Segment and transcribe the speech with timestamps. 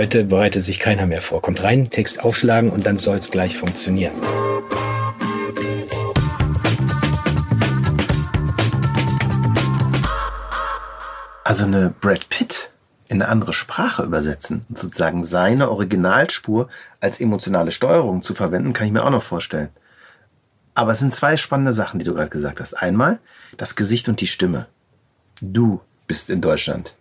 [0.00, 1.42] Heute bereitet sich keiner mehr vor.
[1.42, 4.14] Kommt rein, Text aufschlagen und dann soll es gleich funktionieren.
[11.44, 12.70] Also eine Brad Pitt
[13.10, 16.70] in eine andere Sprache übersetzen und sozusagen seine Originalspur
[17.00, 19.68] als emotionale Steuerung zu verwenden, kann ich mir auch noch vorstellen.
[20.74, 22.72] Aber es sind zwei spannende Sachen, die du gerade gesagt hast.
[22.72, 23.18] Einmal
[23.58, 24.66] das Gesicht und die Stimme.
[25.42, 26.94] Du bist in Deutschland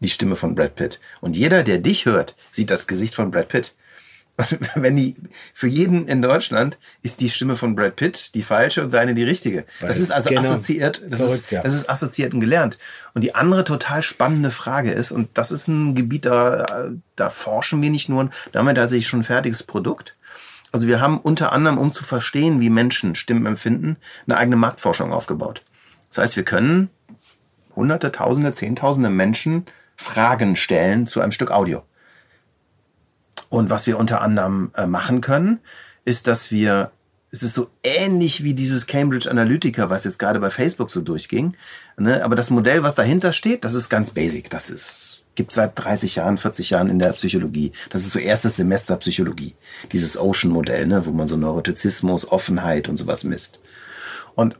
[0.00, 1.00] die Stimme von Brad Pitt.
[1.20, 3.74] Und jeder, der dich hört, sieht das Gesicht von Brad Pitt.
[4.36, 5.16] Und wenn die,
[5.52, 9.22] für jeden in Deutschland ist die Stimme von Brad Pitt die falsche und deine die
[9.22, 9.64] richtige.
[9.80, 10.40] das ist also genau.
[10.42, 11.62] assoziiert, das Verrückt, ist, ja.
[11.62, 12.78] das ist assoziiert und gelernt.
[13.14, 17.82] Und die andere total spannende Frage ist, und das ist ein Gebiet, da, da forschen
[17.82, 20.16] wir nicht nur, da haben wir tatsächlich schon ein fertiges Produkt.
[20.72, 23.96] Also wir haben unter anderem, um zu verstehen, wie Menschen Stimmen empfinden,
[24.26, 25.62] eine eigene Marktforschung aufgebaut.
[26.08, 26.90] Das heißt, wir können
[27.74, 29.66] hunderte, tausende, zehntausende Menschen
[30.00, 31.82] Fragen stellen zu einem Stück Audio.
[33.50, 35.60] Und was wir unter anderem äh, machen können,
[36.06, 36.90] ist, dass wir,
[37.30, 41.54] es ist so ähnlich wie dieses Cambridge Analytica, was jetzt gerade bei Facebook so durchging.
[41.98, 42.24] Ne?
[42.24, 44.48] Aber das Modell, was dahinter steht, das ist ganz basic.
[44.48, 47.72] Das ist, gibt seit 30 Jahren, 40 Jahren in der Psychologie.
[47.90, 49.54] Das ist so erstes Semester Psychologie.
[49.92, 51.04] Dieses Ocean-Modell, ne?
[51.04, 53.60] wo man so Neurotizismus, Offenheit und sowas misst.
[54.34, 54.56] Und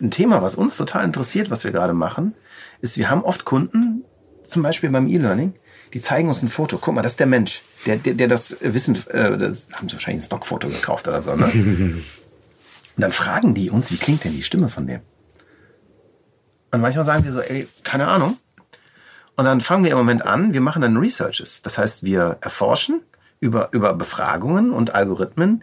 [0.00, 2.34] ein Thema, was uns total interessiert, was wir gerade machen,
[2.80, 4.04] ist, wir haben oft Kunden,
[4.46, 5.54] zum Beispiel beim E-Learning,
[5.92, 6.78] die zeigen uns ein Foto.
[6.78, 9.94] Guck mal, das ist der Mensch, der, der, der das Wissen, äh, das haben sie
[9.94, 11.34] wahrscheinlich ein Stockfoto gekauft oder so.
[11.34, 11.46] Ne?
[12.96, 15.00] Und dann fragen die uns, wie klingt denn die Stimme von dem?
[16.70, 18.38] Und manchmal sagen wir so, ey, keine Ahnung.
[19.36, 21.60] Und dann fangen wir im Moment an, wir machen dann Researches.
[21.60, 23.02] Das heißt, wir erforschen
[23.38, 25.62] über, über Befragungen und Algorithmen,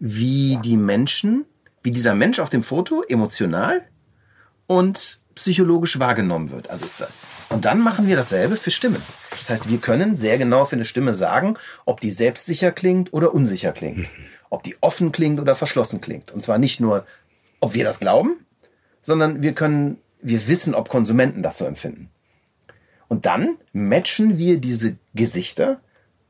[0.00, 1.44] wie die Menschen,
[1.82, 3.82] wie dieser Mensch auf dem Foto emotional
[4.66, 6.70] und psychologisch wahrgenommen wird.
[6.70, 7.12] Also ist das.
[7.48, 9.02] Und dann machen wir dasselbe für Stimmen.
[9.30, 13.34] Das heißt, wir können sehr genau für eine Stimme sagen, ob die selbstsicher klingt oder
[13.34, 14.08] unsicher klingt.
[14.50, 16.30] Ob die offen klingt oder verschlossen klingt.
[16.30, 17.06] Und zwar nicht nur,
[17.60, 18.44] ob wir das glauben,
[19.02, 22.10] sondern wir können, wir wissen, ob Konsumenten das so empfinden.
[23.08, 25.80] Und dann matchen wir diese Gesichter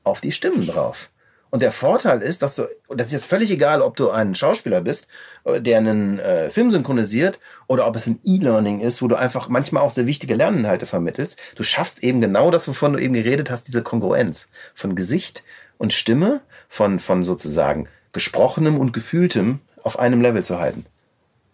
[0.03, 1.10] auf die Stimmen drauf.
[1.54, 4.81] Und der Vorteil ist, dass du, das ist jetzt völlig egal, ob du ein Schauspieler
[4.81, 5.06] bist,
[5.44, 7.38] äh, der einen äh, Film synchronisiert
[7.69, 11.38] oder ob es ein E-Learning ist, wo du einfach manchmal auch sehr wichtige Lerninhalte vermittelst.
[11.54, 15.44] Du schaffst eben genau das, wovon du eben geredet hast, diese Kongruenz von Gesicht
[15.78, 20.84] und Stimme, von, von sozusagen gesprochenem und gefühltem auf einem Level zu halten.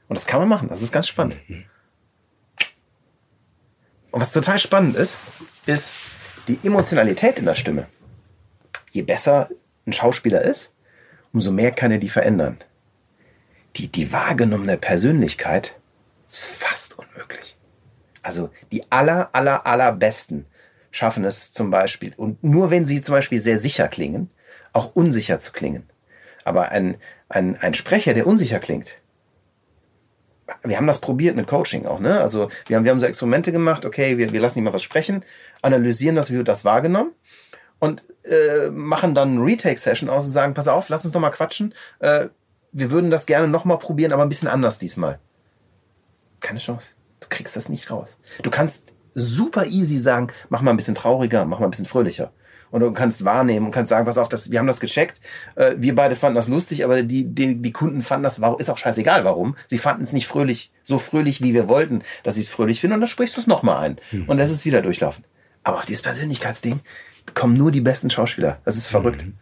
[0.08, 0.70] Und das kann man machen.
[0.70, 1.36] Das ist ganz spannend.
[4.12, 5.18] Und was total spannend ist,
[5.66, 5.92] ist
[6.48, 7.86] die Emotionalität in der Stimme.
[8.92, 9.50] Je besser
[9.90, 10.72] ein Schauspieler ist,
[11.32, 12.58] umso mehr kann er die verändern.
[13.76, 15.78] Die, die wahrgenommene Persönlichkeit
[16.26, 17.56] ist fast unmöglich.
[18.22, 20.46] Also die aller, aller, allerbesten
[20.90, 24.28] schaffen es zum Beispiel, und nur wenn sie zum Beispiel sehr sicher klingen,
[24.72, 25.88] auch unsicher zu klingen.
[26.44, 26.96] Aber ein,
[27.28, 28.96] ein, ein Sprecher, der unsicher klingt,
[30.64, 32.20] wir haben das probiert mit Coaching auch, ne?
[32.20, 35.24] Also wir haben, wir haben so Experimente gemacht, okay, wir, wir lassen mal was sprechen,
[35.62, 37.12] analysieren das, wie wird das wahrgenommen
[37.80, 41.30] und äh, machen dann eine Retake-Session aus und sagen, pass auf, lass uns noch mal
[41.30, 41.74] quatschen.
[41.98, 42.26] Äh,
[42.72, 45.18] wir würden das gerne noch mal probieren, aber ein bisschen anders diesmal.
[46.38, 46.90] Keine Chance.
[47.18, 48.18] Du kriegst das nicht raus.
[48.42, 52.32] Du kannst super easy sagen, mach mal ein bisschen trauriger, mach mal ein bisschen fröhlicher.
[52.70, 55.20] Und du kannst wahrnehmen und kannst sagen, pass auf, das, wir haben das gecheckt,
[55.56, 58.78] äh, wir beide fanden das lustig, aber die, die, die Kunden fanden das, ist auch
[58.78, 59.56] scheißegal warum.
[59.66, 62.94] Sie fanden es nicht fröhlich, so fröhlich, wie wir wollten, dass sie es fröhlich finden
[62.94, 63.96] und dann sprichst du es nochmal ein.
[64.12, 64.28] Mhm.
[64.28, 65.24] Und lässt es wieder durchlaufen.
[65.64, 66.80] Aber auf dieses Persönlichkeitsding,
[67.34, 68.58] kommen nur die besten Schauspieler.
[68.64, 69.26] Das ist verrückt.
[69.26, 69.34] Mhm.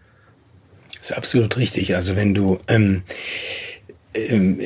[0.99, 1.94] Das ist absolut richtig.
[1.94, 3.03] Also wenn du ähm,
[4.15, 4.59] ähm,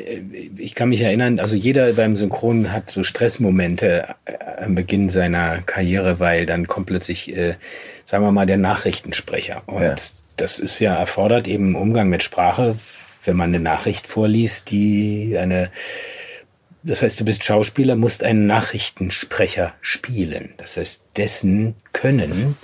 [0.57, 5.63] ich kann mich erinnern, also jeder beim Synchron hat so Stressmomente äh, am Beginn seiner
[5.63, 7.57] Karriere, weil dann kommt plötzlich, äh,
[8.05, 9.63] sagen wir mal, der Nachrichtensprecher.
[9.67, 9.95] Und ja.
[10.37, 12.77] das ist ja erfordert eben Umgang mit Sprache,
[13.25, 15.71] wenn man eine Nachricht vorliest, die eine
[16.85, 20.55] das heißt, du bist Schauspieler, musst einen Nachrichtensprecher spielen.
[20.57, 22.57] Das heißt, dessen Können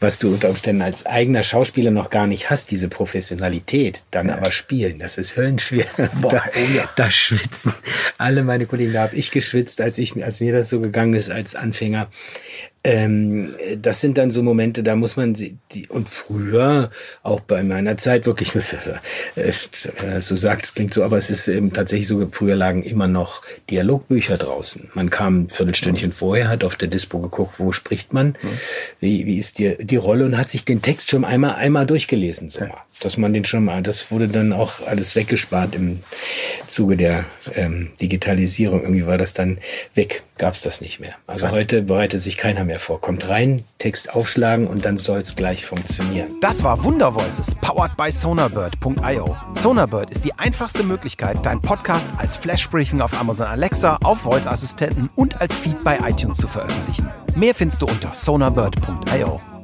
[0.00, 4.36] was du unter Umständen als eigener Schauspieler noch gar nicht hast, diese Professionalität, dann ja.
[4.36, 5.86] aber spielen, das ist höllenschwer.
[6.20, 6.88] Boah, da, oh ja.
[6.96, 7.72] da schwitzen
[8.18, 11.30] alle meine Kollegen, da habe ich geschwitzt, als ich, als mir das so gegangen ist
[11.30, 12.08] als Anfänger.
[12.84, 16.90] Ähm, das sind dann so Momente, da muss man sie, die, und früher,
[17.22, 18.54] auch bei meiner Zeit, wirklich,
[19.36, 23.08] äh, so sagt, es klingt so, aber es ist eben tatsächlich so, früher lagen immer
[23.08, 24.90] noch Dialogbücher draußen.
[24.94, 28.36] Man kam ein Viertelstündchen vorher, hat auf der Dispo geguckt, wo spricht man,
[29.00, 32.50] wie, wie ist die die Rolle und hat sich den Text schon einmal einmal durchgelesen,
[32.50, 32.70] so mal.
[33.00, 36.00] dass man den schon mal, das wurde dann auch alles weggespart im
[36.66, 37.24] Zuge der
[37.54, 38.82] ähm, Digitalisierung.
[38.82, 39.58] Irgendwie war das dann
[39.94, 41.14] weg, gab's das nicht mehr.
[41.26, 41.54] Also Was?
[41.54, 43.00] heute bereitet sich keiner mehr vor.
[43.00, 46.28] Kommt rein, Text aufschlagen und dann soll's gleich funktionieren.
[46.40, 49.36] Das war Wunder Voices, powered by Sonarbird.io.
[49.54, 55.40] Sonarbird ist die einfachste Möglichkeit, deinen Podcast als Flashbriefing auf Amazon Alexa, auf Voice-Assistenten und
[55.40, 57.08] als Feed bei iTunes zu veröffentlichen.
[57.34, 59.57] Mehr findest du unter sonarbird.io.